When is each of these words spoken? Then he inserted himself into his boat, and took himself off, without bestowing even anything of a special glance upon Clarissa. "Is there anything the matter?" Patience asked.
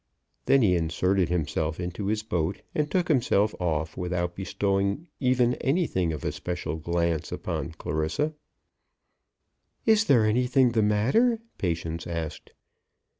Then 0.47 0.63
he 0.63 0.75
inserted 0.75 1.29
himself 1.29 1.79
into 1.79 2.07
his 2.07 2.23
boat, 2.23 2.63
and 2.73 2.89
took 2.89 3.07
himself 3.07 3.53
off, 3.61 3.95
without 3.95 4.33
bestowing 4.35 5.05
even 5.19 5.53
anything 5.61 6.11
of 6.11 6.25
a 6.25 6.31
special 6.31 6.77
glance 6.77 7.31
upon 7.31 7.73
Clarissa. 7.73 8.33
"Is 9.85 10.05
there 10.05 10.25
anything 10.25 10.71
the 10.71 10.81
matter?" 10.81 11.39
Patience 11.59 12.07
asked. 12.07 12.51